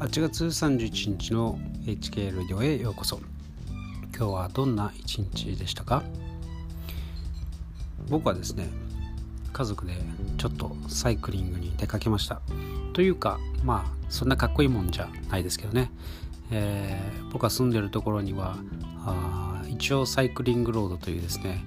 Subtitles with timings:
[0.00, 3.20] 8月31日の HK ラディオへようこそ。
[4.16, 6.02] 今日はどんな一日でしたか？
[8.08, 8.70] 僕はですね
[9.52, 9.92] 家族で
[10.38, 12.40] ちょっとサイクリングに出かけました。
[12.94, 15.90] というかまあそんなかっこいいもんじゃないですけどね、
[16.50, 18.56] えー、僕が住んでるところには
[19.04, 21.62] あ一応サイクリングロードというですね、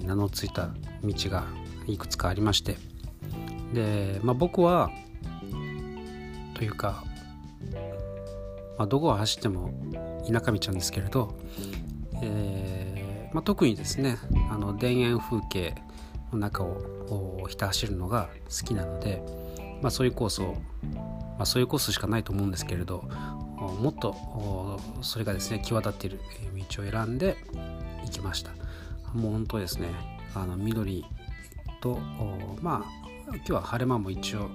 [0.00, 0.70] えー、名の付いた
[1.04, 1.44] 道が
[1.86, 2.76] いくつかありまして。
[3.72, 4.90] で、まあ、僕は
[6.54, 7.04] というか、
[8.78, 9.72] まあ、どこを走っても
[10.26, 11.36] 田舎道なんですけれど、
[12.22, 14.18] えーまあ、特にですね
[14.50, 15.74] あの田園風景
[16.32, 19.22] の中をひた走るのが好きなので、
[19.82, 20.56] まあ、そういうコースを、
[21.36, 23.08] まあ、そういうコースしかないと思うんですけれど
[23.80, 26.20] もっとそれがですね際立っている
[26.70, 27.36] 道を選んで
[28.04, 28.50] 行きました。
[29.14, 29.88] もう本当ですね
[30.34, 31.04] あの緑
[31.80, 31.98] と
[32.60, 33.02] まあ
[33.34, 34.50] 今日は晴れ間も一応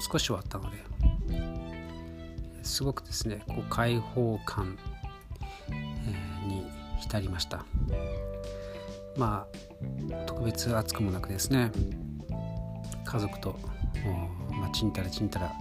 [0.00, 0.78] 少しはあったので
[2.66, 4.76] すごくですねこう開放感、
[6.46, 6.66] に
[7.00, 7.64] 浸りました。
[9.16, 9.46] ま
[10.12, 11.72] あ特別暑くもなくですね
[13.04, 13.58] 家族と、
[14.50, 15.54] ま、ちんたらちんたら、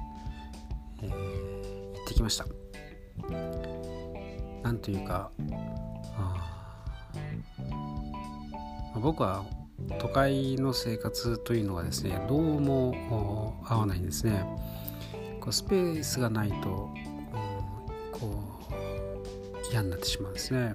[1.02, 2.46] 行ってきました。
[4.64, 5.32] なんというか
[9.00, 9.46] 僕は
[10.00, 14.44] 都会の生活というのはですねどうも合わないんですね。
[15.46, 16.92] こうスペースがないと、
[18.14, 20.74] うん、こう嫌になってしまうんですね。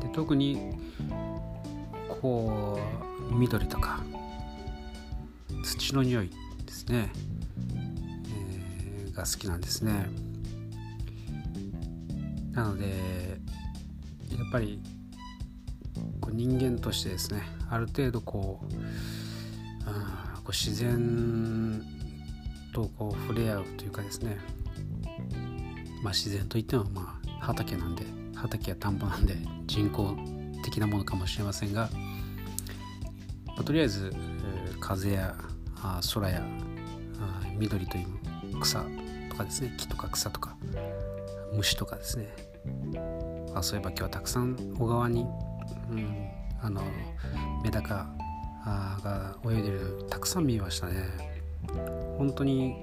[0.00, 0.72] で特に
[2.22, 2.80] こ
[3.30, 4.02] う緑とか
[5.62, 6.30] 土の匂い
[6.64, 7.12] ですね、
[8.30, 10.06] えー、が好きなんですね。
[12.52, 13.40] なので
[14.38, 14.80] やっぱり
[16.22, 18.80] こう人間としてですねある程度こう,、うん、こ
[20.46, 21.82] う自然
[22.74, 24.36] とこう触れ合うというかですね。
[26.02, 28.04] まあ自然といってもまあ畑なんで
[28.34, 29.36] 畑や田んぼなんで
[29.66, 30.14] 人工
[30.62, 31.88] 的なものかもしれませんが、
[33.46, 34.12] まあ、とりあえず、
[34.80, 35.34] 風や
[36.14, 36.42] 空や
[37.20, 38.04] あ緑とい
[38.52, 38.84] う草
[39.30, 40.56] とかですね木とか草とか
[41.54, 42.28] 虫とかですね
[43.54, 45.26] あそういえば今日はたくさん小川に、
[45.90, 46.28] うん、
[46.60, 46.82] あの
[47.62, 48.08] メダカ
[49.02, 51.33] が泳いでるたくさん見ましたね。
[52.18, 52.76] 本当に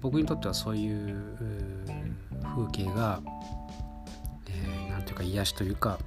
[0.00, 1.36] 僕にとってはそういう
[2.42, 3.20] 風景が
[4.46, 5.98] 何、えー、ていうか癒しというか、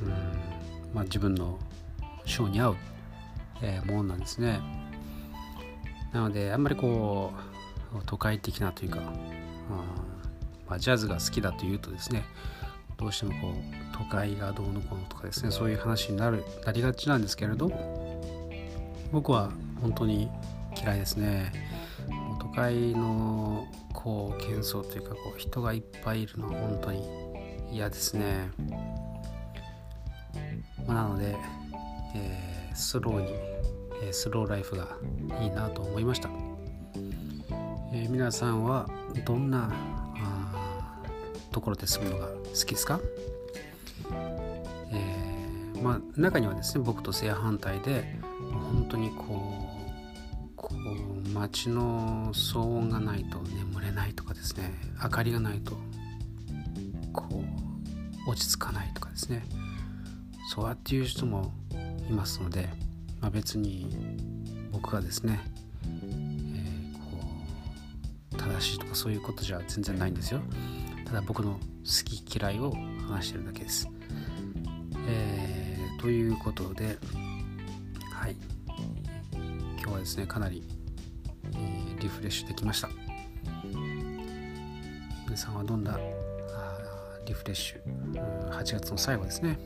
[0.00, 0.08] うん
[0.94, 1.58] まあ、自分の
[2.24, 2.76] 性に合う、
[3.62, 4.60] えー、ものなんですね。
[6.12, 7.32] なのであんまりこ
[7.94, 9.04] う都会的なというか、うん
[10.68, 12.24] まあ、ジャズが好きだというとですね
[12.96, 17.70] どうしてもこう都会がどうのこうのとかですねそういう話になるなりがちなんですけれど
[19.12, 19.50] 僕は
[19.80, 20.30] 本当に
[20.86, 21.52] 嫌いですね。
[22.38, 27.02] 都会のこう喧騒というかこう人がいっぱいいるのは本当に
[27.72, 28.50] 嫌ですね、
[30.86, 31.34] まあ、なので、
[32.14, 33.32] えー、スローに、
[34.02, 34.86] えー、スローライフが
[35.42, 36.30] いいなと思いました、
[37.92, 38.88] えー、皆さんは
[39.24, 39.72] どんな
[41.50, 42.32] ところで住むのが好
[42.64, 43.00] きですか、
[44.92, 48.18] えー、まあ中にはですね僕と正反対で
[48.72, 49.75] 本当にこうこう
[51.40, 55.76] 街の騒音がないと眠れないとかですね明かりがないと
[57.12, 57.44] こ
[58.26, 59.44] う落ち着かないとかですね
[60.48, 61.52] そうやっていう人も
[62.08, 62.68] いますので、
[63.20, 63.94] まあ、別に
[64.72, 65.40] 僕がですね、
[65.84, 67.00] えー、こ
[68.32, 70.40] う正しいとかそういうことじゃ全然ないんですよ。
[71.04, 71.58] ただ僕の好
[72.04, 72.72] き嫌いを
[73.08, 73.88] 話してるだけです。
[75.08, 76.98] えー、ということで
[78.12, 78.36] はい
[79.78, 80.62] 今日はですねかなり、
[82.00, 82.88] リフレッシュできました。
[85.24, 85.98] 皆さんはどんな
[87.26, 89.58] リフレッシュ8月の最後ですね、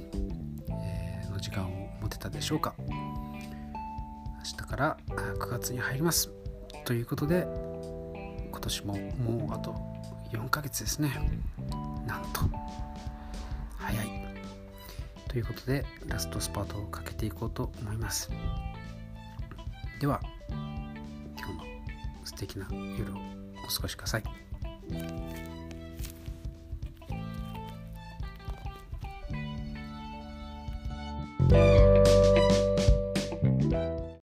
[0.70, 2.74] え、の時間を持てたでしょうか。
[2.78, 6.30] 明日から9月に入ります。
[6.84, 7.46] ということで
[8.50, 9.74] 今年ももうあと
[10.32, 11.10] 4ヶ月ですね。
[12.06, 12.40] なんと
[13.76, 14.06] 早い。
[15.28, 18.30] ということでラストスパートをかけていこうと思います。
[20.00, 20.20] では
[22.30, 23.16] 素敵な夜を
[23.64, 24.22] お過ごしください。